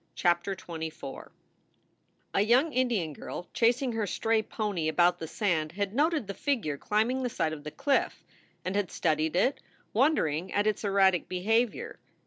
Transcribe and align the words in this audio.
CHAPTER 0.15 0.55
XXIV 0.55 1.29
A 2.33 2.41
YOUNG 2.41 2.73
Indian 2.73 3.13
girl 3.13 3.47
chasing 3.53 3.91
her 3.91 4.07
stray 4.07 4.41
pony 4.41 4.87
about 4.87 5.19
the 5.19 5.27
sand 5.27 5.73
had 5.73 5.93
noted 5.93 6.25
the 6.25 6.33
figure 6.33 6.75
climbing 6.75 7.21
the 7.21 7.29
side 7.29 7.53
of 7.53 7.63
the 7.63 7.69
cliff, 7.69 8.23
and 8.65 8.75
had 8.75 8.89
studied 8.89 9.35
it, 9.35 9.61
wondering 9.93 10.51
at 10.53 10.65
its 10.65 10.83
erratic 10.83 11.29
behavior. 11.29 11.99